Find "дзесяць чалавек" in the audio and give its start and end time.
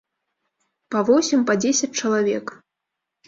1.63-2.45